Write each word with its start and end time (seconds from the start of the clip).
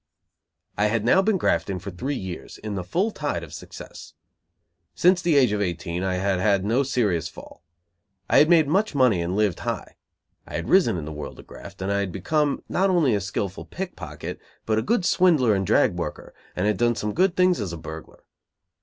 I 0.79 0.87
had 0.87 1.05
now 1.05 1.21
been 1.21 1.37
grafting 1.37 1.77
for 1.77 1.91
three 1.91 2.15
years 2.15 2.57
in 2.57 2.73
the 2.73 2.83
full 2.83 3.11
tide 3.11 3.43
of 3.43 3.53
success. 3.53 4.15
Since 4.95 5.21
the 5.21 5.35
age 5.35 5.51
of 5.51 5.61
eighteen 5.61 6.01
I 6.03 6.15
had 6.15 6.39
had 6.39 6.65
no 6.65 6.81
serious 6.81 7.27
fall. 7.27 7.61
I 8.27 8.39
had 8.39 8.49
made 8.49 8.67
much 8.67 8.95
money 8.95 9.21
and 9.21 9.35
lived 9.35 9.59
high. 9.59 9.97
I 10.47 10.55
had 10.55 10.69
risen 10.69 10.97
in 10.97 11.05
the 11.05 11.11
world 11.11 11.37
of 11.37 11.45
graft, 11.45 11.83
and 11.83 11.91
I 11.91 11.99
had 11.99 12.11
become, 12.11 12.63
not 12.67 12.89
only 12.89 13.13
a 13.13 13.21
skillful 13.21 13.65
pickpocket, 13.65 14.39
but 14.65 14.79
a 14.79 14.81
good 14.81 15.05
swindler 15.05 15.53
and 15.53 15.67
drag 15.67 15.93
worker 15.93 16.33
and 16.55 16.65
had 16.65 16.77
done 16.77 16.95
some 16.95 17.13
good 17.13 17.35
things 17.35 17.61
as 17.61 17.71
a 17.71 17.77
burglar. 17.77 18.23